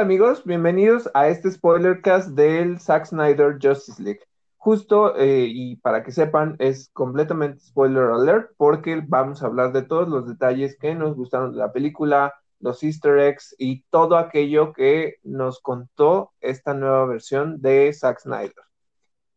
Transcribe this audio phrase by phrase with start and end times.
[0.00, 4.20] Amigos, bienvenidos a este spoiler cast del Zack Snyder Justice League.
[4.56, 9.82] Justo, eh, y para que sepan, es completamente spoiler alert porque vamos a hablar de
[9.82, 14.72] todos los detalles que nos gustaron de la película, los easter eggs y todo aquello
[14.72, 18.54] que nos contó esta nueva versión de Zack Snyder.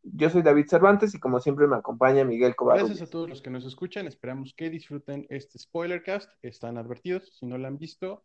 [0.01, 2.87] Yo soy David Cervantes y como siempre me acompaña Miguel Covarrubias.
[2.87, 7.35] Gracias a todos los que nos escuchan, esperamos que disfruten este spoiler cast, están advertidos,
[7.37, 8.23] si no lo han visto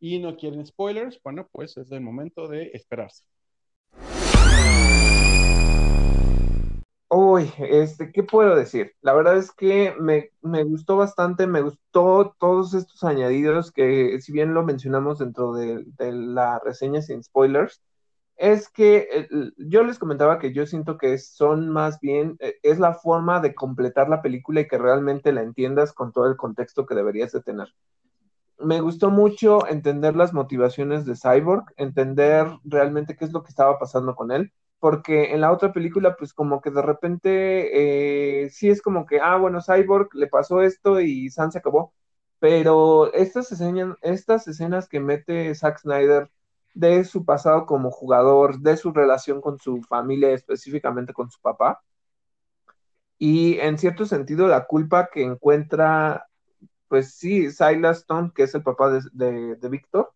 [0.00, 3.24] y no quieren spoilers, bueno, pues es el momento de esperarse.
[7.16, 8.96] Uy, este, ¿qué puedo decir?
[9.00, 10.30] La verdad es que me,
[10.64, 16.58] gustó bastante, me gustó todos estos añadidos que, si bien lo mencionamos dentro de, la
[16.58, 17.80] reseña sin spoilers,
[18.36, 22.94] es que yo les comentaba que yo siento que son más bien, eh, es la
[22.94, 26.96] forma de completar la película y que realmente la entiendas con todo el contexto que
[26.96, 27.68] deberías de tener
[28.64, 33.78] me gustó mucho entender las motivaciones de Cyborg, entender realmente qué es lo que estaba
[33.78, 38.68] pasando con él, porque en la otra película, pues como que de repente, eh, sí
[38.70, 41.94] es como que, ah, bueno, Cyborg le pasó esto y San se acabó,
[42.38, 46.30] pero estas, escenas, estas escenas que mete Zack Snyder
[46.74, 51.82] de su pasado como jugador, de su relación con su familia, específicamente con su papá,
[53.18, 56.28] y en cierto sentido la culpa que encuentra
[56.88, 60.12] pues sí, Silas Stone, que es el papá de, de, Víctor,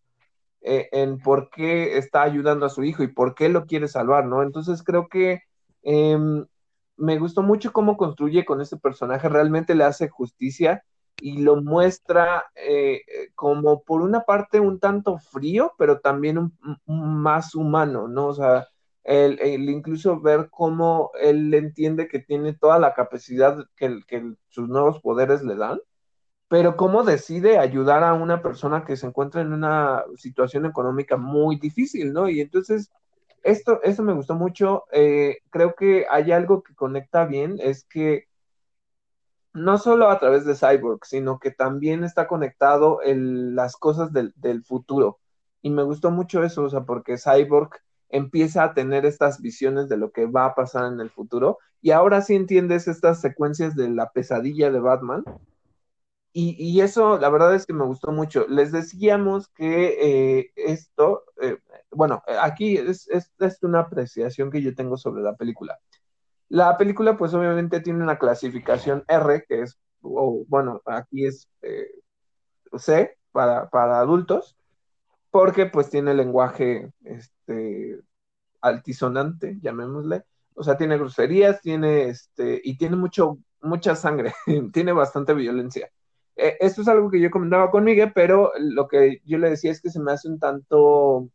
[0.61, 4.25] eh, en por qué está ayudando a su hijo y por qué lo quiere salvar,
[4.25, 4.43] ¿no?
[4.43, 5.41] Entonces creo que
[5.83, 6.45] em,
[6.97, 10.83] me gustó mucho cómo construye con este personaje, realmente le hace justicia
[11.21, 13.01] y lo muestra eh,
[13.35, 16.53] como por una parte un tanto frío, pero también un,
[16.85, 18.27] más humano, ¿no?
[18.27, 18.67] O sea,
[19.03, 25.01] el, incluso ver cómo él entiende que tiene toda la capacidad que, que sus nuevos
[25.01, 25.79] poderes le dan
[26.49, 31.57] pero cómo decide ayudar a una persona que se encuentra en una situación económica muy
[31.57, 32.27] difícil, ¿no?
[32.27, 32.91] Y entonces,
[33.43, 34.85] esto, eso me gustó mucho.
[34.91, 38.25] Eh, creo que hay algo que conecta bien, es que
[39.53, 44.63] no solo a través de Cyborg, sino que también está conectado las cosas del, del
[44.63, 45.19] futuro.
[45.61, 47.71] Y me gustó mucho eso, o sea, porque Cyborg
[48.09, 51.59] empieza a tener estas visiones de lo que va a pasar en el futuro.
[51.81, 55.23] Y ahora sí entiendes estas secuencias de la pesadilla de Batman,
[56.31, 58.45] y, eso, la verdad es que me gustó mucho.
[58.47, 61.57] Les decíamos que eh, esto, eh,
[61.91, 63.31] bueno, aquí es, es,
[63.63, 65.79] una apreciación que yo tengo sobre la película.
[66.49, 71.91] La película, pues obviamente tiene una clasificación R, que es, bueno, aquí es eh,
[72.77, 74.55] C para, para, adultos,
[75.31, 77.99] porque pues tiene lenguaje este,
[78.61, 80.25] altisonante, llamémosle.
[80.55, 84.33] O sea, tiene groserías, tiene este, y tiene mucho, mucha sangre,
[84.73, 85.89] tiene bastante violencia.
[86.39, 89.71] Eh, esto es algo que yo comentaba con Miguel, pero lo que yo le decía
[89.71, 91.29] es que se me hace un tanto,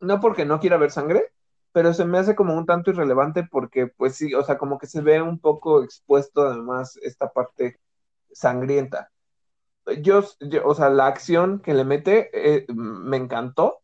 [0.00, 1.32] no porque no quiera ver sangre,
[1.72, 4.86] pero se me hace como un tanto irrelevante porque, pues sí, o sea, como que
[4.88, 7.80] se ve un poco expuesto además esta parte
[8.32, 9.10] sangrienta.
[10.02, 10.22] Yo,
[10.64, 13.80] o sea, la acción que le mete eh, me encantó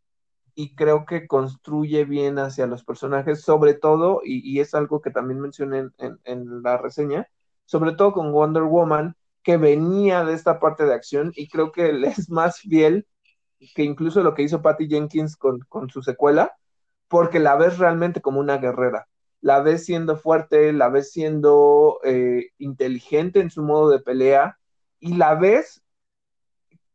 [0.54, 5.40] y creo que construye bien hacia los personajes, sobre todo, y, es algo que también
[5.40, 7.28] mencioné en la reseña,
[7.66, 11.88] sobre todo con Wonder Woman, que venía de esta parte de acción y creo que
[12.08, 13.06] es más fiel
[13.76, 16.56] que incluso lo que hizo Patty Jenkins con, su secuela,
[17.06, 19.06] porque la ves realmente como una guerrera,
[19.40, 24.58] la ves siendo fuerte, la ves siendo eh, inteligente en su modo de pelea
[24.98, 25.80] y la ves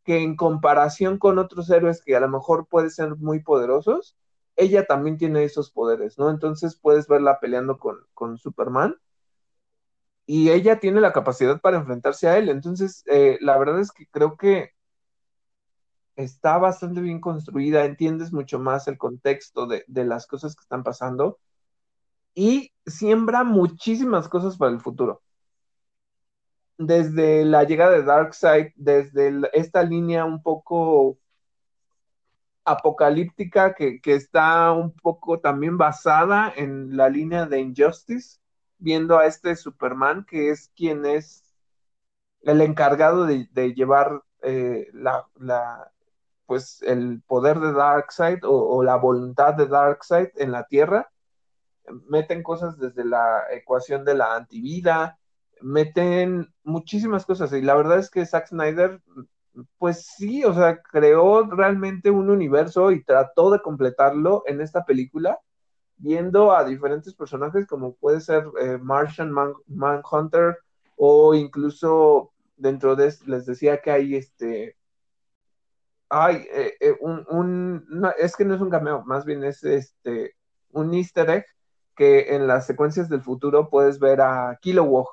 [0.04, 4.18] que en comparación con otros héroes que a lo mejor pueden ser muy poderosos,
[4.58, 6.30] ella también tiene esos poderes, ¿no?
[6.30, 8.98] Entonces puedes verla peleando con, con Superman
[10.26, 12.50] y ella tiene la capacidad para enfrentarse a él.
[12.50, 14.72] Entonces, eh, la verdad es que creo que
[16.16, 21.40] está bastante bien construida, entiendes mucho más el contexto de, las cosas que están pasando
[22.34, 25.22] y siembra muchísimas cosas para el futuro.
[26.78, 31.18] Desde la llegada de Darkseid, desde esta línea un poco
[32.64, 38.41] apocalíptica que, que, está un poco también basada en la línea de Injustice,
[38.82, 41.56] viendo a este Superman, que es quien es
[42.42, 45.28] el encargado de, llevar eh, la,
[46.48, 51.12] pues el poder de Darkseid o, o la voluntad de Darkseid en la Tierra.
[52.08, 55.20] Meten cosas desde la ecuación de la antivida,
[55.62, 57.54] meten muchísimas cosas.
[57.54, 59.00] Y la verdad es que Zack Snyder,
[59.78, 65.40] pues sí, o sea, creó realmente un universo y trató de completarlo en esta película
[66.02, 69.32] viendo a diferentes personajes como puede ser eh, Martian
[69.68, 70.58] Manhunter
[70.98, 74.76] o incluso dentro de les decía que hay este
[76.14, 77.86] Ay, eh, eh, un,
[78.18, 80.36] es que no es un cameo, más bien es este
[80.72, 81.46] un easter egg
[81.96, 85.08] que en las secuencias del futuro puedes ver a Kilowog,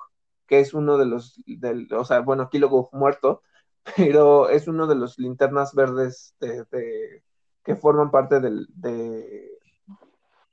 [0.47, 3.43] que es uno de los, del, o sea, bueno, Kilowog muerto,
[3.97, 7.23] pero es uno de los linternas verdes de,
[7.63, 9.58] que forman parte del, de,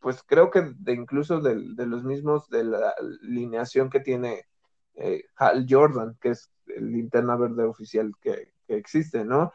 [0.06, 2.94] pues creo que de incluso de, los mismos de la
[3.24, 4.46] alineación que tiene
[4.94, 9.52] eh, Hal Jordan, que es el linterna verde oficial que, existe, ¿no?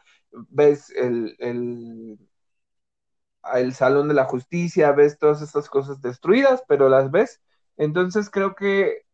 [0.49, 2.19] Ves el, el,
[3.53, 7.39] el, Salón de la Justicia, ves todas estas cosas destruidas, pero las ves.
[7.77, 9.05] Entonces creo que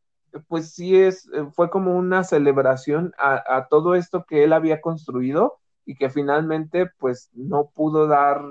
[0.48, 5.60] pues sí es, fue como una celebración a, a todo esto que él había construido
[5.86, 8.42] y que finalmente pues no pudo dar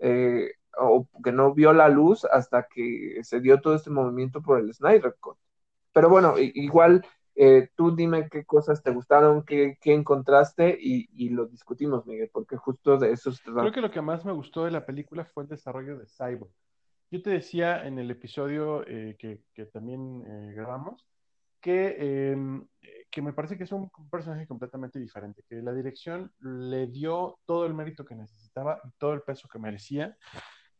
[0.00, 4.60] eh, o que no vio la luz hasta que se dio todo este movimiento por
[4.60, 5.36] el Snyder Cut.
[5.92, 11.30] Pero bueno, igual eh, tú dime qué cosas te gustaron, qué, qué encontraste y, y,
[11.30, 14.64] lo discutimos, Miguel, porque justo de eso se Creo que lo que más me gustó
[14.64, 16.52] de la película fue el desarrollo de Cyborg.
[17.10, 20.22] Yo te decía en el episodio eh, que, que, también
[20.54, 21.06] grabamos
[21.60, 22.66] que em,
[23.14, 27.64] que me parece que es un personaje completamente diferente, que la dirección le dio todo
[27.64, 30.16] el mérito que necesitaba y todo el peso que merecía,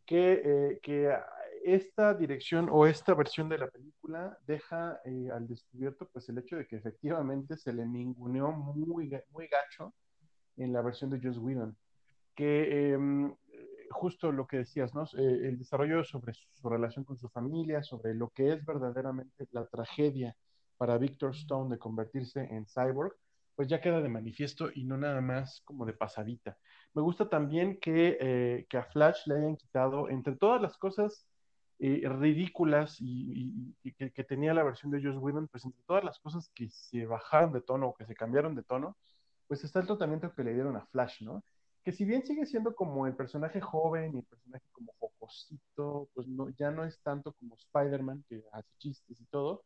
[0.06, 1.19] que, eh,
[1.65, 6.56] esta dirección o esta versión de la película deja eh, al descubierto pues el hecho
[6.56, 8.85] de que efectivamente se le ninguneó muy,
[9.31, 9.95] muy gacho
[10.59, 11.75] en la versión de Joss Whedon,
[12.35, 13.35] que em,
[13.91, 15.05] justo lo que decías, ¿no?
[15.05, 19.67] Eh, el desarrollo sobre su relación con su familia, sobre lo que es verdaderamente la
[19.67, 20.37] tragedia
[20.77, 23.15] para Victor Stone de convertirse en cyborg,
[23.56, 26.59] pues ya queda de manifiesto y no nada más como de pasadita.
[26.95, 31.27] Me gusta también que, eh, que a Flash le hayan quitado, entre todas las cosas
[31.79, 36.51] eh, ridículas y, que, tenía la versión de Joss Whedon, pues entre todas las cosas
[36.55, 38.97] que se bajaron de tono o que se cambiaron de tono,
[39.49, 41.45] pues está el tratamiento que le dieron a Flash, ¿no?
[41.83, 46.27] Que si bien sigue siendo como el personaje joven y el personaje como jocosito, pues
[46.29, 49.65] no, ya no es tanto como Spider-Man, que hace chistes y todo,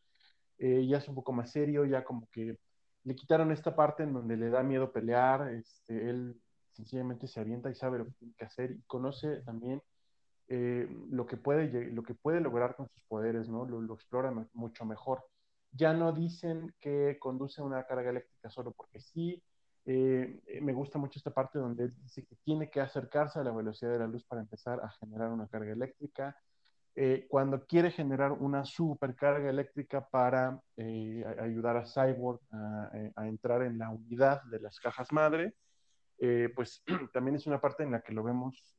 [0.58, 2.58] eh, ya es un poco más serio, ya como que
[3.04, 6.40] le quitaron esta parte en donde le da miedo pelear, este, él
[6.72, 9.82] sencillamente se avienta y sabe lo que tiene que hacer y conoce también
[10.48, 13.66] eh, lo, que puede, lo que puede lograr con sus poderes, ¿no?
[13.66, 15.24] Lo, explora mucho mejor.
[15.72, 19.42] Ya no dicen que conduce una carga eléctrica solo porque sí.
[19.84, 23.92] Eh, me gusta mucho esta parte donde dice que tiene que acercarse a la velocidad
[23.92, 26.36] de la luz para empezar a generar una carga eléctrica.
[27.00, 32.40] Eh, cuando quiere generar una supercarga eléctrica para eh, ayudar a Cyborg
[32.92, 35.54] eh, a, entrar en la unidad de las cajas madre,
[36.56, 36.82] pues
[37.12, 38.76] también es una parte en la que lo vemos,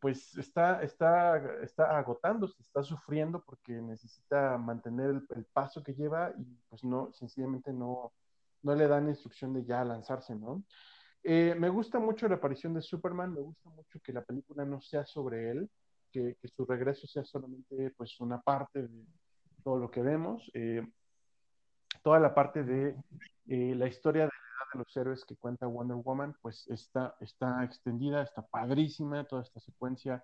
[0.00, 6.58] pues está, está, está agotándose, está sufriendo porque necesita mantener el, paso que lleva y
[6.68, 8.12] pues no, sencillamente no,
[8.62, 10.64] no le dan instrucción de ya lanzarse, ¿no?
[11.22, 15.04] me gusta mucho la aparición de Superman, me gusta mucho que la película no sea
[15.06, 15.70] sobre él,
[16.40, 19.04] que, su regreso sea solamente pues una parte de
[19.62, 20.50] todo lo que vemos.
[20.54, 20.86] Eh,
[22.02, 22.96] toda la parte de
[23.48, 27.16] eh, la historia de la edad de los héroes que cuenta Wonder Woman, pues está,
[27.20, 30.22] está extendida, está padrísima toda esta secuencia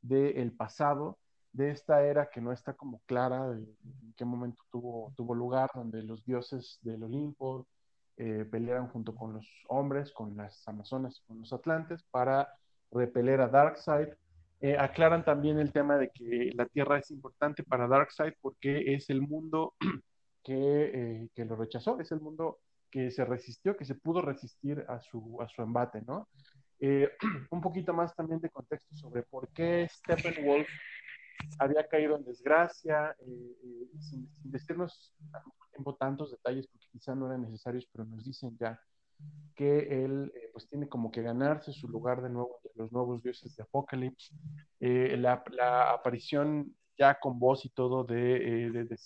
[0.00, 1.18] del pasado,
[1.52, 5.70] de esta era que no está como clara de, en qué momento tuvo, tuvo lugar,
[5.74, 7.66] donde los dioses del Olimpo
[8.16, 12.48] eh, pelearon junto con los hombres, con las amazonas con los atlantes para
[12.90, 14.08] repeler a Darkseid
[14.60, 19.08] eh, aclaran también el tema de que la Tierra es importante para Darkseid porque es
[19.08, 19.74] el mundo
[20.42, 22.58] que, eh, lo rechazó, es el mundo
[22.90, 26.28] que se resistió, que se pudo resistir a su, a su embate, ¿no?
[26.80, 27.08] Eh,
[27.50, 30.68] un poquito más también de contexto sobre por qué Steppenwolf
[31.60, 33.14] había caído en desgracia,
[34.00, 35.14] sin, sin, decirnos
[35.70, 38.80] tiempo tantos detalles porque quizá no eran necesarios, pero nos dicen ya
[39.58, 43.22] que él eh, pues tiene como que ganarse su lugar de nuevo entre los nuevos
[43.24, 44.32] dioses de Apocalypse.
[44.78, 45.42] Eh, la,
[45.92, 48.98] aparición ya con voz y todo de, eh, de,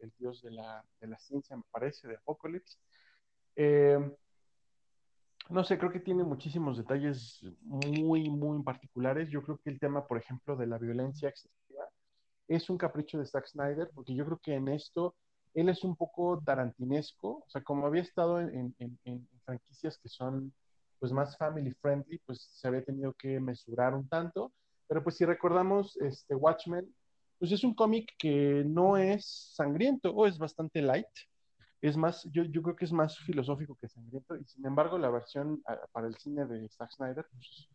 [0.00, 2.78] el dios de la, de la, ciencia, me parece, de Apocalypse.
[5.50, 9.28] no sé, creo que tiene muchísimos detalles muy, muy particulares.
[9.28, 11.84] Yo creo que el tema, por ejemplo, de la violencia excesiva
[12.48, 15.14] es un capricho de Zack Snyder, porque yo creo que en esto
[15.54, 18.74] él es un poco tarantinesco, o sea, como había estado en,
[19.44, 20.52] franquicias que son
[20.98, 24.52] pues más family friendly, pues se había tenido que mesurar un tanto,
[24.88, 26.92] pero pues si recordamos este Watchmen,
[27.38, 31.06] pues es un cómic que no es sangriento o es bastante light,
[31.82, 35.62] es más, yo, creo que es más filosófico que sangriento, y sin embargo la versión
[35.92, 37.68] para el cine de Zack Snyder pues,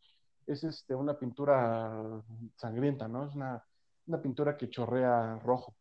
[0.48, 2.24] es este, una pintura
[2.55, 3.27] sangrienta, ¿no?
[3.27, 3.63] Es una,
[4.07, 5.75] una pintura que chorrea rojo.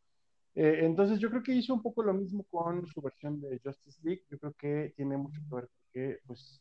[0.54, 4.00] Eh, entonces yo creo que hizo un poco lo mismo con su versión de Justice
[4.02, 4.24] League.
[4.30, 6.60] Yo creo que tiene mucho que ver porque pues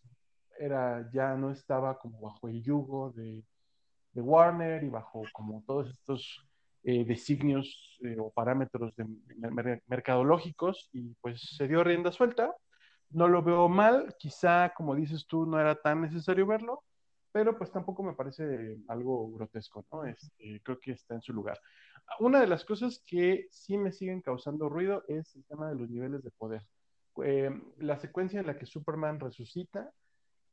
[0.60, 3.44] era, ya no estaba como bajo el yugo de,
[4.14, 6.44] Warner y bajo como todos estos
[6.84, 8.92] eh, designios eh, o parámetros
[9.86, 12.56] mercadológicos y pues se dio rienda suelta.
[13.12, 16.84] No lo veo mal, quizá como dices tú no era tan necesario verlo,
[17.32, 20.06] pero pues tampoco me parece algo grotesco, ¿no?
[20.06, 21.60] Este, creo que está en su lugar.
[22.20, 25.90] Una de las cosas que sí me siguen causando ruido es el tema de los
[25.90, 26.64] niveles de poder.
[27.24, 29.92] Eh, la secuencia en la que Superman resucita,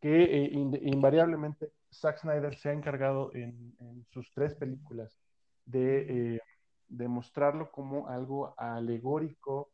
[0.01, 3.75] que eh, invariablemente Zack Snyder se ha encargado en,
[4.11, 5.19] sus tres películas
[5.65, 9.71] de, eh, mostrarlo como algo alegórico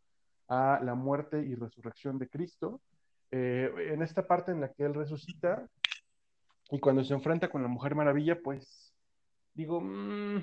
[0.48, 2.80] a la muerte y resurrección de Cristo.
[3.32, 5.68] en esta parte en la que él resucita,
[6.70, 8.94] y cuando se enfrenta con la Mujer Maravilla, pues
[9.54, 10.38] digo, mm,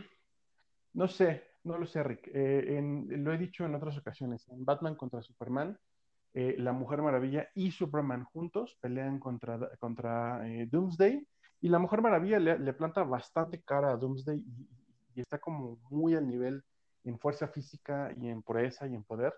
[0.94, 2.30] no sé, no lo sé, Rick.
[2.34, 4.48] Eh, lo he dicho en otras ocasiones.
[4.50, 5.78] En Batman contra Superman,
[6.34, 11.28] eh, la Mujer Maravilla y Superman juntos pelean contra, contra eh, Doomsday.
[11.62, 16.28] Y la Mujer Maravilla le, planta bastante cara a Doomsday y, está como muy al
[16.28, 16.64] nivel
[17.04, 19.34] en fuerza física y en pureza y en poder.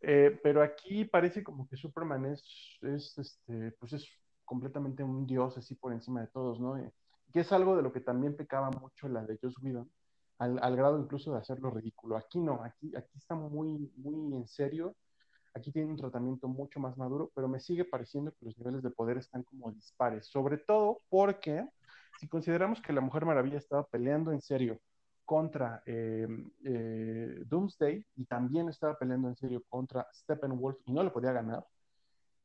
[0.00, 4.08] pero aquí parece como que Superman es, es, este, pues es
[4.46, 6.78] completamente un dios así por encima de todos, ¿no?
[6.78, 6.92] Eh,
[7.32, 9.90] que es algo de lo que también pecaba mucho la de Joss Whedon,
[10.38, 12.16] al, grado incluso de hacerlo ridículo.
[12.16, 14.96] Aquí no, aquí, aquí está muy, muy en serio,
[15.54, 18.90] aquí tiene un tratamiento mucho más maduro, pero me sigue pareciendo que los niveles de
[18.90, 21.68] poder están como dispares, sobre todo porque
[22.18, 24.80] si consideramos que la Mujer Maravilla estaba peleando en serio
[25.24, 26.28] contra eh,
[26.64, 31.66] eh, Doomsday y también estaba peleando en serio contra Steppenwolf y no le podía ganar,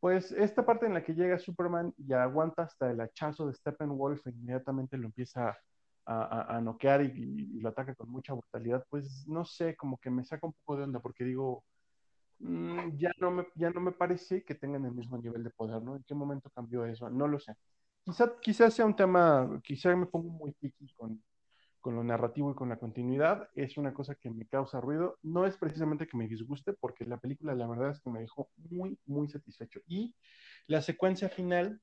[0.02, 4.26] pues esta parte en la que llega Superman y aguanta hasta el hachazo de Steppenwolf
[4.26, 5.56] e inmediatamente lo empieza
[6.08, 10.48] a, noquear y, lo ataca con mucha brutalidad, pues no sé, como que me saca
[10.48, 11.64] un poco de onda porque digo,
[12.40, 15.82] mm, ya, no me, ya no me parece que tengan el mismo nivel de poder,
[15.84, 15.96] ¿no?
[15.96, 17.08] ¿En qué momento cambió eso?
[17.12, 17.54] No lo sé.
[18.04, 21.22] Quizá, quizá sea un tema, quizá me pongo muy piqui con,
[21.82, 25.18] con lo narrativo y con la continuidad, es una cosa que me causa ruido.
[25.24, 28.50] No es precisamente que me disguste, porque la película la verdad es que me dejó
[28.70, 29.82] muy, muy satisfecho.
[29.88, 30.16] Y
[30.68, 31.82] la secuencia final,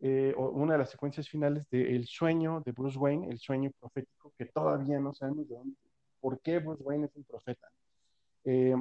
[0.00, 4.32] eh, o una de las secuencias finales del sueño de Bruce Wayne, el sueño profético,
[4.38, 5.76] que todavía no sabemos de dónde,
[6.20, 7.68] por qué Bruce Wayne es un profeta.
[8.44, 8.74] Eh,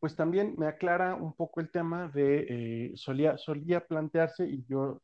[0.00, 5.00] pues también me aclara un poco el tema de, eh, solía, solía plantearse, y yo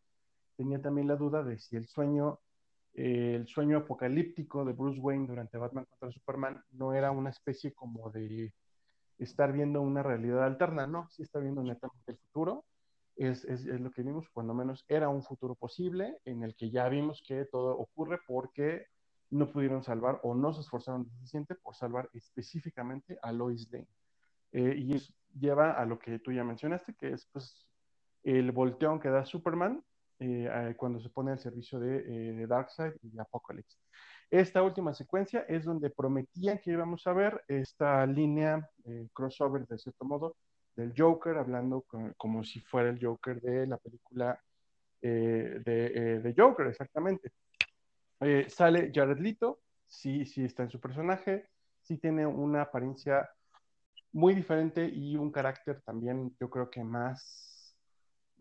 [0.57, 2.41] tenía también la duda de si el sueño
[2.95, 8.11] el sueño apocalíptico de Bruce Wayne durante Batman contra Superman no era una especie como
[8.11, 8.53] de
[9.19, 12.65] estar viendo una realidad alterna, no, sí está viendo netamente el futuro,
[13.17, 17.23] es, lo que vimos, cuando menos era un futuro posible en el que ya vimos
[17.27, 18.87] que todo ocurre porque
[19.31, 23.89] no pudieron salvar o no se esforzaron suficiente por salvar específicamente a Lois Lane.
[24.53, 27.67] Eh, y eso lleva a lo que tú ya mencionaste, que es pues
[28.23, 29.83] el volteón que da Superman
[30.23, 33.77] eh, cuando se pone al servicio de, eh, Darkseid y Apocalypse.
[34.31, 39.79] Esta última secuencia es donde prometían que íbamos a ver esta línea eh, crossover, de
[39.79, 40.37] cierto modo,
[40.77, 41.85] del Joker, hablando
[42.17, 44.41] como si fuera el Joker de la película
[45.03, 45.59] de,
[46.23, 47.33] de, Joker, exactamente.
[48.49, 51.49] sale Jared Leto, sí, sí está en su personaje,
[51.83, 53.29] sí tiene una apariencia
[54.13, 57.52] muy diferente y un carácter también, yo creo que más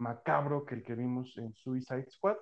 [0.02, 2.38] macabro que el que vimos en Suicide Squad,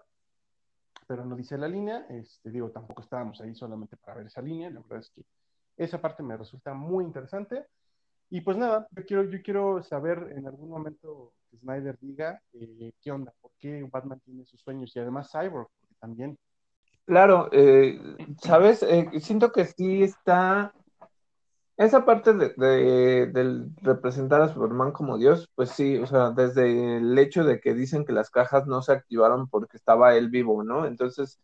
[1.08, 4.70] pero no dice la línea, este, digo, tampoco estábamos ahí solamente para ver esa línea,
[4.70, 5.24] la verdad es que
[5.78, 7.66] esa parte me resulta muy interesante.
[8.30, 12.92] Y pues nada, yo quiero, yo quiero saber en algún momento que Snyder diga eh,
[13.02, 16.38] qué onda, por qué Batman tiene sus sueños y además Cyborg, porque también.
[17.06, 18.00] Claro, eh,
[18.44, 20.74] sabes, eh, siento que sí está
[21.80, 27.18] esa parte de, del representar a Superman como Dios, pues sí, o sea, desde el
[27.18, 30.86] hecho de que dicen que las cajas no se activaron porque estaba él vivo, ¿no?
[30.86, 31.40] Entonces,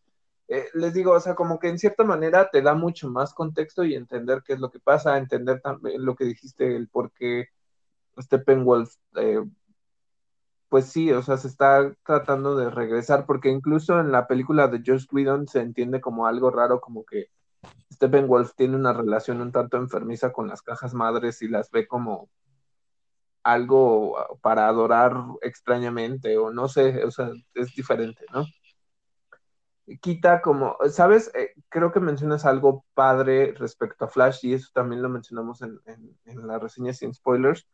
[0.50, 3.86] eh, les digo, o sea, como que en cierta manera te da mucho más contexto
[3.86, 7.48] y entender qué es lo que pasa, entender también lo que dijiste, el por qué
[8.20, 9.44] Steppenwolf, eh,
[10.70, 14.84] pues sí, o sea, se está tratando de regresar, porque incluso en la película de
[14.86, 17.30] Joss Whedon se entiende como algo raro, como que
[17.92, 22.30] Steppenwolf tiene una relación un tanto enfermiza con las cajas madres y las ve como
[23.44, 28.46] algo para adorar extrañamente o no sé, o sea, es diferente, ¿no?
[30.02, 31.32] Quita como, ¿sabes?
[31.36, 35.80] Eh, creo que mencionas algo padre respecto a Flash y eso también lo mencionamos en,
[35.86, 37.68] en la reseña sin spoilers,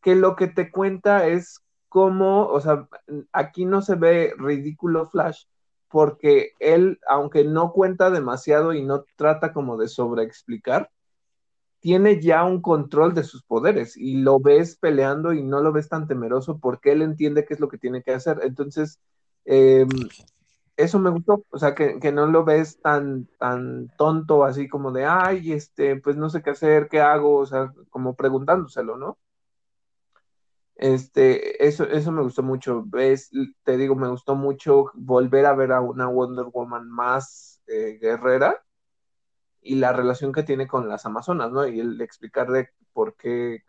[0.00, 2.88] que lo que te cuenta es cómo, o sea,
[3.32, 5.44] aquí no se ve ridículo Flash,
[5.90, 10.90] porque él, aunque no cuenta demasiado y no trata como de sobreexplicar,
[11.80, 15.88] tiene ya un control de sus poderes y lo ves peleando y no lo ves
[15.88, 18.40] tan temeroso porque él entiende qué es lo que tiene que hacer.
[18.42, 19.00] Entonces,
[19.50, 19.88] Em,
[20.76, 25.06] eso me gustó, o sea, que, no lo ves tan, tan tonto, así como de,
[25.06, 29.18] ay, este, pues no sé qué hacer, qué hago, o sea, como preguntándoselo, ¿no?
[30.78, 32.84] Este, eso, eso me gustó mucho.
[32.86, 33.30] Ves,
[33.64, 38.64] te digo, me gustó mucho volver a ver a una Wonder Woman más eh, guerrera
[39.60, 41.66] y la relación que tiene con las Amazonas, ¿no?
[41.66, 43.64] Y el explicar de por qué,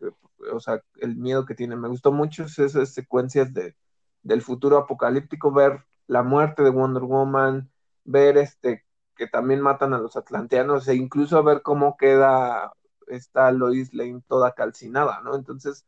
[0.54, 1.75] o sea, el miedo que tiene.
[1.75, 3.75] Me gustó mucho esas secuencias de,
[4.24, 7.72] del futuro apocalíptico, ver la muerte de Wonder Woman,
[8.04, 8.86] ver este
[9.16, 12.72] que también matan a los atlanteanos e incluso ver cómo queda
[13.08, 15.36] esta Lois Lane toda calcinada, ¿no?
[15.36, 15.86] Entonces,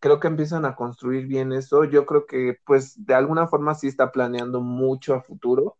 [0.00, 1.84] creo que empiezan a construir bien eso.
[1.84, 5.76] Yo creo que, pues, de alguna forma sí está planeando mucho a futuro.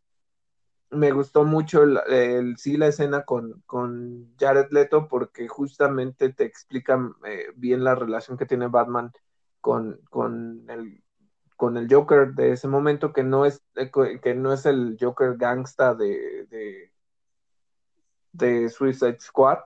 [0.90, 7.14] Me gustó mucho el, sí la escena con, con, Jared Leto porque justamente te explican
[7.26, 9.12] eh, bien la relación que tiene Batman
[9.60, 11.02] con, con, el,
[11.56, 13.90] con el Joker de ese momento, que no es, eh,
[14.22, 16.92] que no es el Joker gangsta de, de,
[18.32, 19.58] de Suicide Squad,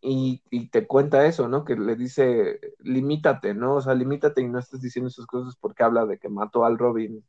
[0.00, 1.64] y, te cuenta eso, ¿no?
[1.64, 3.76] Que le dice, limítate, ¿no?
[3.76, 6.78] O sea, limítate y no estés diciendo esas cosas porque habla de que mató al
[6.78, 7.24] Robin.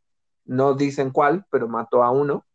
[0.45, 2.45] No dicen cuál, pero mató a uno.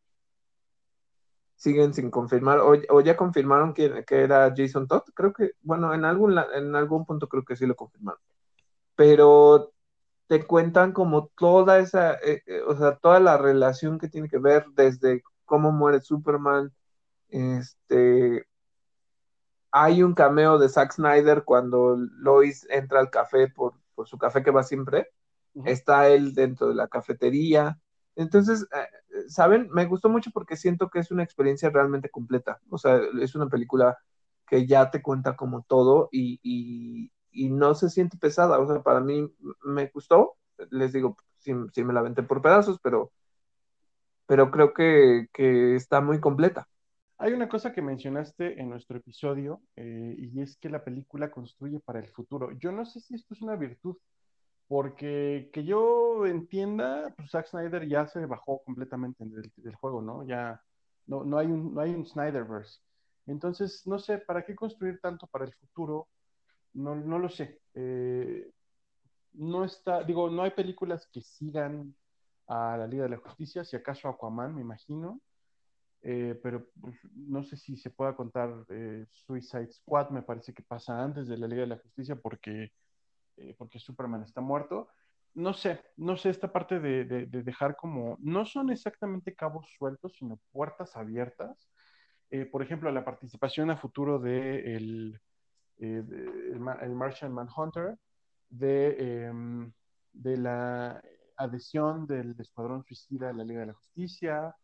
[1.56, 6.04] Siguen sin confirmar, o, ya confirmaron que, que, era Jason Todd, creo que, bueno, en
[6.04, 8.20] algún, en algún punto creo que sí lo confirmaron.
[8.96, 9.72] Pero
[10.28, 14.38] te cuentan como toda esa, eh, eh, o sea, toda la relación que tiene que
[14.38, 16.72] ver desde cómo muere Superman,
[17.28, 18.46] este,
[19.76, 24.52] hay un cameo de Zack Snyder cuando Lois entra al café por, su café que
[24.52, 25.08] va siempre.
[25.64, 27.80] Está él dentro de la cafetería.
[28.14, 29.68] Entonces, eh, ¿saben?
[29.72, 32.60] Me gustó mucho porque siento que es una experiencia realmente completa.
[32.70, 33.98] O sea, es una película
[34.46, 38.60] que ya te cuenta como todo y, no se siente pesada.
[38.60, 39.28] O sea, para mí
[39.64, 40.36] me gustó.
[40.70, 43.12] Les digo, sí, me la aventé por pedazos, pero,
[44.26, 46.68] pero creo que, que está muy completa.
[47.24, 51.80] Hay una cosa que mencionaste en nuestro episodio eh, y es que la película construye
[51.80, 52.52] para el futuro.
[52.58, 53.96] Yo no sé si esto es una virtud,
[54.68, 60.26] porque que yo entienda, pues Zack Snyder ya se bajó completamente del, juego, ¿no?
[60.26, 60.60] Ya
[61.06, 62.80] no, no, hay un, no hay un Snyderverse.
[63.26, 66.08] Entonces, no sé, ¿para qué construir tanto para el futuro?
[66.74, 67.58] No, no lo sé.
[67.72, 68.50] Eh,
[69.32, 71.96] no está, digo, no hay películas que sigan
[72.48, 75.22] a la Liga de la Justicia, si acaso Aquaman, me imagino
[76.06, 80.62] eh, pero pues, no sé si se pueda contar eh, Suicide Squad, me parece que
[80.62, 82.72] pasa antes de la Liga de la Justicia porque,
[83.38, 84.88] eh, porque Superman está muerto.
[85.32, 90.38] No sé, no sé, esta parte de, dejar como, no son exactamente cabos sueltos, sino
[90.52, 91.70] puertas abiertas.
[92.52, 95.20] por ejemplo, la participación a futuro de el,
[95.78, 96.60] el,
[96.94, 97.96] Martian Manhunter,
[98.50, 99.72] de, em,
[100.12, 101.02] de la
[101.36, 104.54] adhesión del Escuadrón Suicida a la Liga de la Justicia,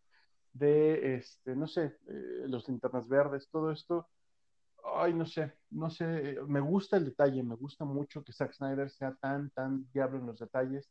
[0.52, 4.08] de, este, no sé, eh, los linternas verdes, todo esto.
[4.96, 8.90] Ay, no sé, no sé, me gusta el detalle, me gusta mucho que Zack Snyder
[8.90, 10.90] sea tan, tan diablo en los detalles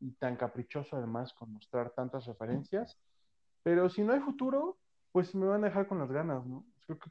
[0.00, 2.98] y tan caprichoso además con mostrar tantas referencias.
[3.62, 4.78] Pero si no hay futuro,
[5.12, 6.64] pues me van a dejar con las ganas, ¿no?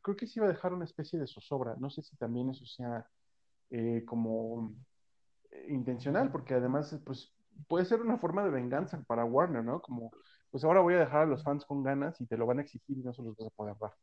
[0.04, 1.76] Creo, que sí va a dejar una especie de zozobra.
[1.80, 3.08] No sé si también eso sea
[3.70, 4.74] eh, como
[5.52, 7.34] eh, intencional, porque además, pues
[7.68, 9.82] puede ser una forma de venganza para Warner, ¿no?
[9.82, 10.12] Como
[10.52, 12.62] pues ahora voy a dejar a los fans con ganas y te lo van a
[12.62, 13.94] exigir y no se los vas a poder dar.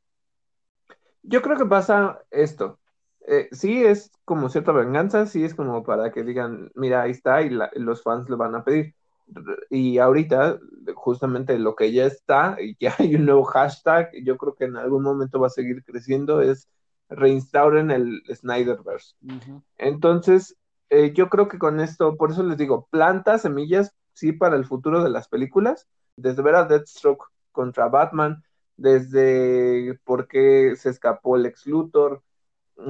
[1.22, 2.78] Yo creo que pasa esto.
[3.26, 7.42] Eh, sí es como cierta venganza, sí es como para que digan, mira, ahí está,
[7.42, 8.94] y los fans le van a pedir.
[9.70, 10.60] Y ahorita,
[10.94, 14.76] justamente lo que ya está, y ya hay un nuevo hashtag, yo creo que en
[14.76, 16.68] algún momento va a seguir creciendo, es
[17.08, 19.16] reinstauren el Snyderverse.
[19.78, 20.56] Entonces,
[20.90, 24.64] eh, yo creo que con esto, por eso les digo, planta semillas, sí, para el
[24.64, 28.42] futuro de las películas, desde ver a Deathstroke contra Batman,
[28.76, 32.22] desde por qué se escapó el ex Luthor,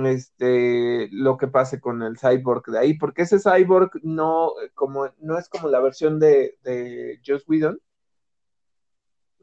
[0.05, 5.37] este, lo que pase con el cyborg de ahí, porque ese cyborg no, como, no
[5.37, 7.81] es como la versión de, de Joss Whedon,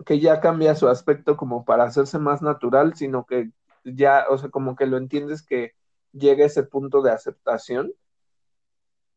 [0.06, 3.52] que ya cambia su aspecto como para hacerse más natural, sino que
[3.84, 5.74] ya, o sea, como que lo entiendes que
[6.14, 7.92] llega a ese punto de aceptación.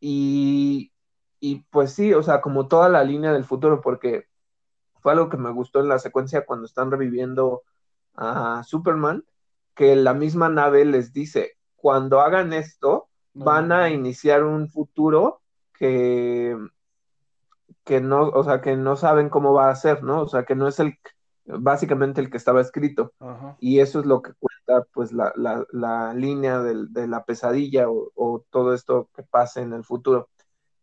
[0.01, 0.93] Y,
[1.41, 4.27] y pues sí, o sea, como toda la línea del futuro, porque
[5.01, 7.63] fue algo que me gustó en la secuencia cuando están reviviendo
[8.15, 9.25] a Superman,
[9.75, 15.43] que la misma nave les dice, cuando hagan esto, van a iniciar un futuro
[15.75, 16.57] que,
[17.85, 20.23] que no, o sea, que no saben cómo va a ser, ¿no?
[20.23, 20.99] O sea, que no es el,
[21.45, 23.13] básicamente el que estaba escrito.
[23.61, 28.75] Y eso es lo que cuenta, pues, la, la, línea de la pesadilla o, todo
[28.75, 30.29] esto que pase en el futuro.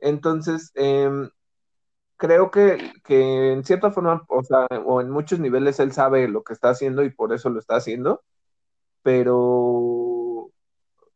[0.04, 1.10] Entonces, eh,
[2.18, 6.44] creo que, que en cierta forma, o sea, o en muchos niveles él sabe lo
[6.44, 8.22] que está haciendo y por eso lo está haciendo,
[9.02, 10.52] pero,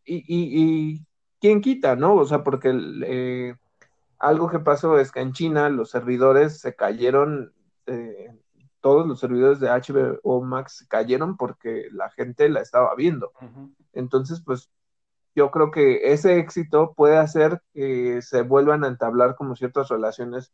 [0.05, 1.05] y, y, y
[1.41, 2.15] quién quita, ¿no?
[2.15, 2.73] O sea, porque
[3.05, 3.55] eh,
[4.19, 7.53] algo que pasó es que en China los servidores se cayeron,
[7.87, 8.33] eh,
[8.79, 13.33] todos los servidores de HBO Max se cayeron porque la gente la estaba viendo.
[13.91, 14.69] Entonces, pues
[15.37, 20.51] yo creo que ese éxito puede hacer que se vuelvan a entablar como ciertas relaciones,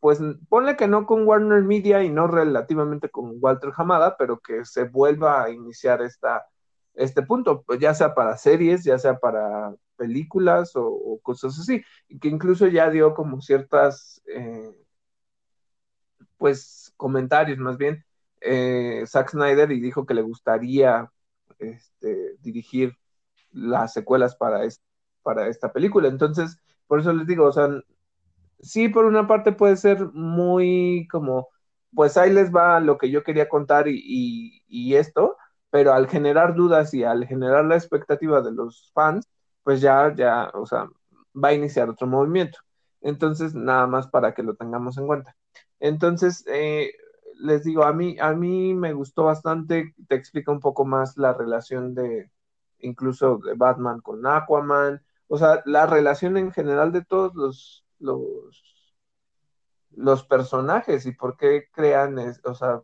[0.00, 4.64] pues ponle que no con Warner Media y no relativamente con Walter Hamada, pero que
[4.64, 6.46] se vuelva a iniciar esta,
[6.94, 12.18] este punto, pues ya sea para series, ya sea para películas o, cosas así, y
[12.18, 14.72] que incluso ya dio como ciertas, eh,
[16.38, 18.02] pues, comentarios más bien,
[18.40, 21.10] eh, Zack Snyder y dijo que le gustaría
[21.58, 22.96] este, dirigir
[23.58, 24.60] las secuelas para,
[25.22, 26.08] para esta película.
[26.08, 27.68] Entonces, por eso les digo, o sea,
[28.60, 31.48] sí, por una parte puede ser muy como,
[31.94, 35.36] pues ahí les va lo que yo quería contar y, y esto,
[35.70, 39.28] pero al generar dudas y al generar la expectativa de los fans,
[39.62, 40.88] pues ya, ya, o sea,
[41.34, 42.58] va a iniciar otro movimiento.
[43.00, 45.36] Entonces, nada más para que lo tengamos en cuenta.
[45.80, 46.92] Entonces, eh,
[47.38, 51.32] les digo, a mí, a mí me gustó bastante, te explica un poco más la
[51.34, 52.30] relación de,
[52.80, 58.94] incluso de Batman con Aquaman, o sea, la relación en general de todos los, los,
[59.90, 62.82] los personajes y por qué crean, es, o sea,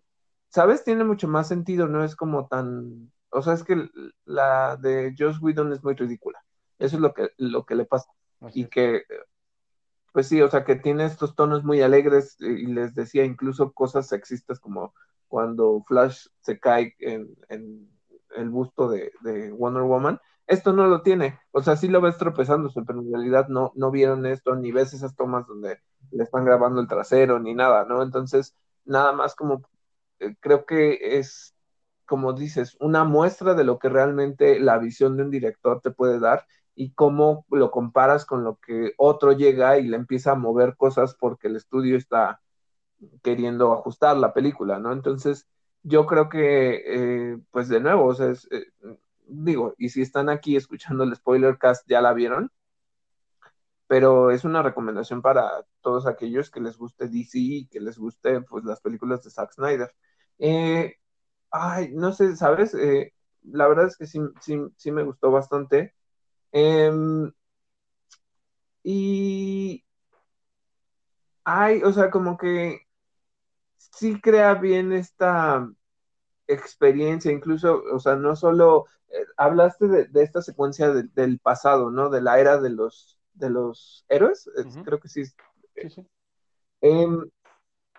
[0.48, 0.84] ¿sabes?
[0.84, 3.88] Tiene mucho más sentido, no es como tan, o sea, es que
[4.24, 6.38] la de Joss Whedon es muy ridícula,
[6.78, 8.10] eso es lo que, lo que le pasa,
[8.52, 9.04] y que
[10.14, 14.06] pues sí, o sea, que tiene estos tonos muy alegres y les decía incluso cosas
[14.06, 14.94] sexistas como
[15.26, 17.90] cuando Flash se cae en,
[18.34, 19.12] el busto de,
[19.52, 20.20] Wonder Woman.
[20.46, 23.90] Esto no lo tiene, o sea, sí lo ves tropezándose, pero en realidad no, no
[23.90, 25.78] vieron esto, ni ves esas tomas donde
[26.10, 28.02] le están grabando el trasero, ni nada, ¿no?
[28.02, 29.62] Entonces, nada más como,
[30.20, 31.54] eh, creo que es,
[32.04, 36.18] como dices, una muestra de lo que realmente la visión de un director te puede
[36.20, 40.76] dar y cómo lo comparas con lo que otro llega y le empieza a mover
[40.76, 42.40] cosas porque el estudio está
[43.22, 44.92] queriendo ajustar la película, ¿no?
[44.92, 45.46] Entonces,
[45.84, 46.82] yo creo que,
[47.34, 48.66] eh, pues de nuevo, o sea, eh,
[49.26, 52.50] digo, y si están aquí escuchando el spoiler cast, ya la vieron,
[53.86, 58.40] pero es una recomendación para todos aquellos que les guste DC y que les guste,
[58.42, 59.94] pues, las películas de Zack Snyder.
[60.38, 60.96] Eh,
[61.50, 62.74] ay, no sé, ¿sabes?
[63.44, 65.94] la verdad es que sí, sí, sí me gustó bastante.
[66.52, 67.32] Em,
[68.82, 69.84] y
[71.44, 72.83] hay, o sea, como que
[73.92, 75.68] sí crea bien esta
[76.46, 82.10] experiencia, incluso, o sea, no solo eh, hablaste de, esta secuencia del pasado, ¿no?
[82.10, 84.48] De la era de los de los héroes,
[84.84, 85.24] creo que sí.
[86.80, 87.28] Em,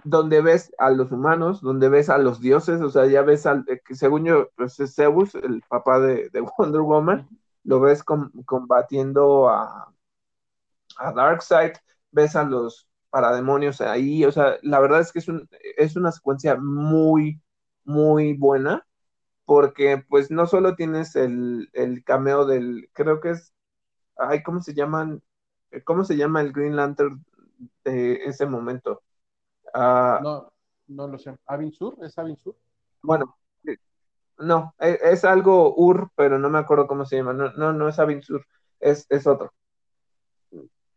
[0.04, 3.66] donde ves a los humanos, donde ves a los dioses, o sea, ya ves al,
[3.68, 7.28] eh, según yo, pues es Zeus, el papá de, Wonder Woman,
[7.64, 9.94] lo ves combatiendo a,
[10.98, 11.74] a Darkseid,
[12.12, 15.48] ves a los parademonios ahí, o sea, la verdad es que es, un,
[15.78, 17.42] es una secuencia muy,
[17.86, 18.86] muy buena,
[19.46, 21.70] porque pues no solo tienes el,
[22.06, 23.54] cameo del, creo que es,
[24.18, 25.24] ay, ¿cómo se llaman?
[25.86, 27.26] ¿Cómo se llama el Green Lantern
[27.86, 29.02] de ese momento?
[29.74, 30.52] Ah, no,
[30.88, 31.38] no lo sé.
[31.46, 31.96] ¿Avin Sur?
[32.02, 32.58] ¿Es Avin Sur?
[33.02, 33.38] Bueno,
[34.40, 37.32] no, e, es, algo Ur, pero no me acuerdo cómo se llama.
[37.32, 38.46] No, no, no es Avinsur,
[38.82, 39.54] es, es otro.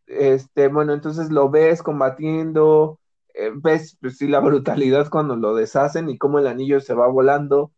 [0.09, 2.99] Este, bueno, entonces lo ves combatiendo,
[3.33, 7.07] eh, ves pues, sí, la brutalidad cuando lo deshacen y cómo el anillo se va
[7.07, 7.71] volando.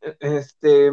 [0.00, 0.92] E, este,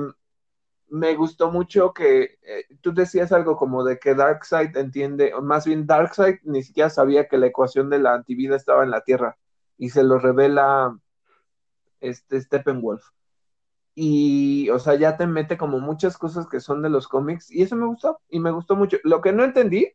[0.90, 5.66] me gustó mucho que eh, tú decías algo como de que Darkseid entiende, o más
[5.66, 9.38] bien Darkseid ni siquiera sabía que la ecuación de la antivida estaba en la Tierra
[9.78, 10.98] y se lo revela
[12.00, 13.04] este Steppenwolf
[14.02, 17.64] y, o sea, ya te mete como muchas cosas que son de los cómics y
[17.64, 18.98] eso me gustó y me gustó mucho.
[19.04, 19.92] Lo que no entendí,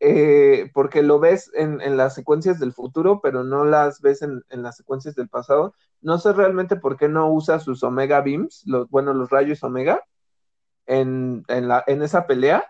[0.00, 4.76] eh, porque lo ves en, las secuencias del futuro, pero no las ves en, las
[4.76, 9.12] secuencias del pasado, no sé realmente por qué no usa sus Omega Beams, los, bueno,
[9.12, 10.04] los rayos Omega,
[10.86, 12.64] en, la, en esa pelea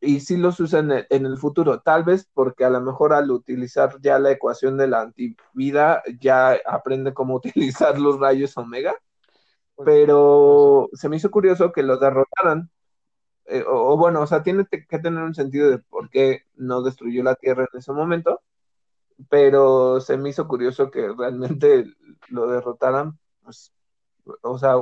[0.00, 3.96] y sí los usa en el, futuro, tal vez porque a lo mejor al utilizar
[4.00, 8.94] ya la ecuación de la antivida ya aprende cómo utilizar los rayos omega,
[9.74, 12.70] pues, pero se me hizo curioso que los derrotaran,
[13.48, 17.22] eh, o, bueno, o sea, tiene que tener un sentido de por qué no destruyó
[17.22, 18.42] la Tierra en ese momento,
[19.28, 21.86] pero se me hizo curioso que realmente
[22.28, 23.72] lo derrotaran, pues,
[24.42, 24.74] o sea,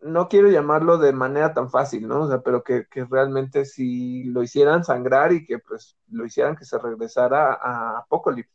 [0.00, 2.22] no quiero llamarlo de manera tan fácil, ¿no?
[2.22, 6.64] O sea, pero que, realmente si lo hicieran sangrar y que pues lo hicieran que
[6.64, 8.50] se regresara a Apocalypse.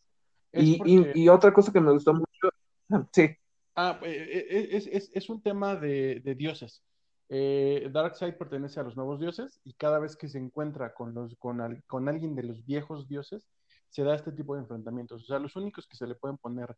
[0.53, 2.49] Y, otra cosa que me gustó mucho,
[3.11, 3.29] sí.
[3.75, 6.83] Ah, eh, eh, es, un tema de, dioses.
[7.29, 12.35] Eh, Darkseid pertenece a los nuevos dioses y cada vez que se encuentra con, alguien
[12.35, 13.47] de los viejos dioses,
[13.89, 15.23] se da este tipo de enfrentamientos.
[15.23, 16.75] O sea, los únicos que se le pueden poner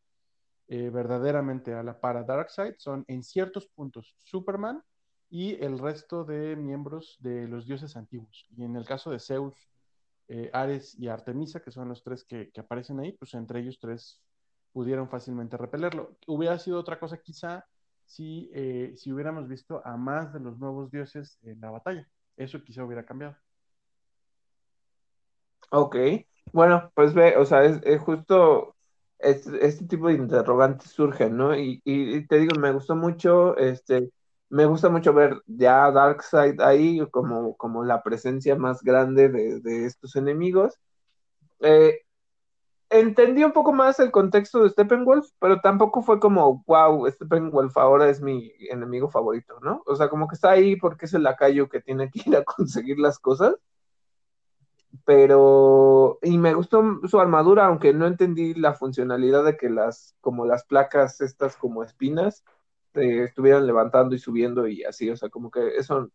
[0.67, 4.83] eh, verdaderamente a la para Darkseid son en ciertos puntos Superman
[5.29, 8.47] y el resto de miembros de los dioses antiguos.
[8.55, 9.69] Y en el caso de Zeus,
[10.27, 14.21] eh, Ares y Artemisa, que son los tres que, aparecen ahí, pues entre ellos tres
[14.71, 16.17] pudieron fácilmente repelerlo.
[16.27, 17.67] Hubiera sido otra cosa quizá
[18.09, 22.09] si, eh, si hubiéramos visto a más de los nuevos dioses en la batalla.
[22.35, 23.37] Eso quizá hubiera cambiado.
[25.71, 25.95] Ok,
[26.51, 28.75] bueno, pues ve, o sea, es justo
[29.19, 31.55] este, tipo de interrogantes surgen, ¿no?
[31.55, 31.81] Y,
[32.27, 34.11] te digo, me gustó mucho, este,
[34.49, 40.15] me gusta mucho ver ya Darkseid ahí como, como la presencia más grande de, estos
[40.15, 40.79] enemigos.
[41.61, 42.01] Eh,
[42.89, 48.09] entendí un poco más el contexto de Steppenwolf, pero tampoco fue como, wow, Steppenwolf ahora
[48.09, 49.83] es mi enemigo favorito, ¿no?
[49.85, 52.43] O sea, como que está ahí porque es el lacayo que tiene que ir a
[52.45, 53.55] conseguir las cosas
[55.05, 60.45] pero y me gustó su armadura, aunque no entendí la funcionalidad de que las como
[60.45, 62.43] las placas estas como espinas
[62.93, 66.09] se estuvieran levantando y subiendo y así, o sea, como que eso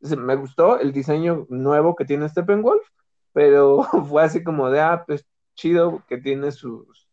[0.00, 2.86] me gustó el diseño nuevo que tiene Steppenwolf,
[3.32, 7.08] pero fue así como de ah, pues chido que tiene sus,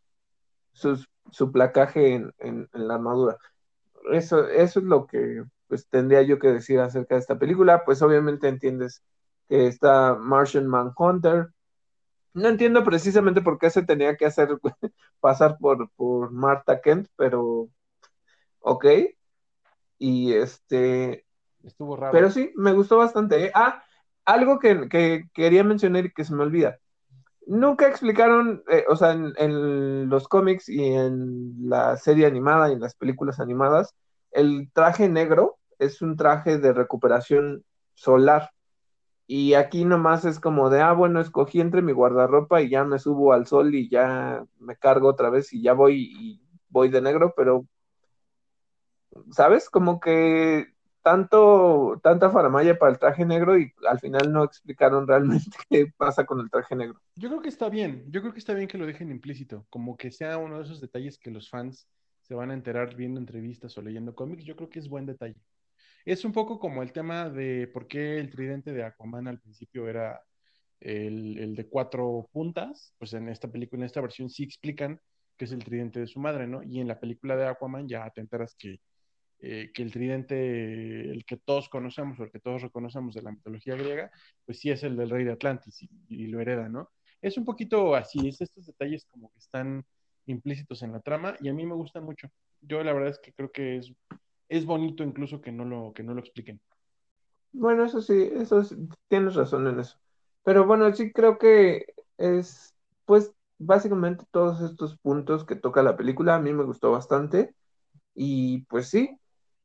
[0.73, 3.37] sus su placaje en, en, la armadura.
[4.11, 8.01] Eso, eso es lo que pues tendría yo que decir acerca de esta película, pues
[8.01, 9.03] obviamente entiendes
[9.51, 11.49] está Martian Manhunter.
[12.33, 14.57] No entiendo precisamente por qué se tenía que hacer
[15.19, 17.69] pasar por, por Martha Kent, pero
[18.59, 18.85] ok.
[19.97, 21.25] Y este.
[21.63, 22.13] Estuvo raro.
[22.13, 23.45] Pero sí, me gustó bastante.
[23.45, 23.51] ¿eh?
[23.53, 23.83] Ah,
[24.25, 26.79] algo que, quería mencionar y que se me olvida.
[27.47, 32.73] Nunca explicaron, eh, o sea, en, en, los cómics y en la serie animada y
[32.73, 33.95] en las películas animadas,
[34.31, 38.51] el traje negro es un traje de recuperación solar.
[39.27, 42.99] Y aquí nomás es como de, ah, bueno, escogí entre mi guardarropa y ya me
[42.99, 47.01] subo al sol y ya me cargo otra vez y ya voy y voy de
[47.01, 47.65] negro, pero,
[49.31, 49.69] ¿sabes?
[49.69, 50.70] Como que
[51.01, 56.25] tanto, tanta faramaya para el traje negro y al final no explicaron realmente qué pasa
[56.25, 56.99] con el traje negro.
[57.15, 59.97] Yo creo que está bien, yo creo que está bien que lo dejen implícito, como
[59.97, 61.87] que sea uno de esos detalles que los fans
[62.21, 65.41] se van a enterar viendo entrevistas o leyendo cómics, yo creo que es buen detalle.
[66.05, 69.87] Es un poco como el tema de por qué el tridente de Aquaman al principio
[69.87, 70.21] era
[70.79, 74.99] el, de cuatro puntas, pues en esta película, en esta versión sí explican
[75.37, 76.63] que es el tridente de su madre, ¿no?
[76.63, 78.79] Y en la película de Aquaman ya te enteras que,
[79.41, 83.31] eh, que el tridente, el que todos conocemos o el que todos reconocemos de la
[83.31, 84.11] mitología griega,
[84.45, 86.89] pues sí es el del rey de Atlantis y, y lo hereda, ¿no?
[87.21, 89.85] Es un poquito así, es estos detalles como que están
[90.25, 92.29] implícitos en la trama y a mí me gustan mucho.
[92.61, 93.93] Yo la verdad es que creo que es
[94.51, 96.59] es bonito incluso que no lo, que no lo expliquen.
[97.53, 98.61] Bueno, eso sí, eso
[99.07, 99.97] tienes razón en eso.
[100.43, 101.85] Pero bueno, sí creo que
[102.17, 102.75] es,
[103.05, 107.55] pues, básicamente todos estos puntos que toca la película, a mí me gustó bastante.
[108.13, 109.17] Y pues sí,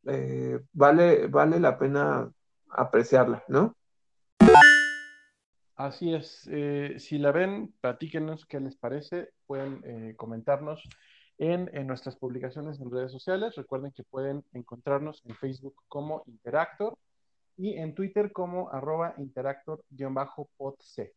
[0.06, 2.30] eh, vale, vale la pena
[2.70, 3.74] apreciarla, ¿no?
[5.76, 6.48] Así es.
[6.50, 9.30] Eh, si la ven, platíquenos qué les parece.
[9.46, 10.82] Pueden eh, comentarnos
[11.38, 13.54] en, nuestras publicaciones en redes sociales.
[13.56, 16.96] Recuerden que pueden encontrarnos en Facebook como Interactor
[17.58, 21.12] y en Twitter como arroba interactor-podc.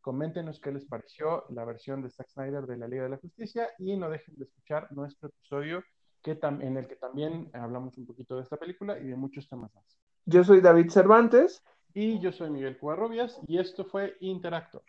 [0.00, 3.68] Coméntenos qué les pareció la versión de Zack Snyder de la Liga de la Justicia
[3.78, 5.82] y no dejen de escuchar nuestro episodio
[6.22, 9.74] que en el que también hablamos un poquito de esta película y de muchos temas
[9.74, 9.84] más.
[10.26, 11.62] Yo soy David Cervantes.
[11.94, 14.82] Y yo soy Miguel Cuarrobias y esto fue Interactor.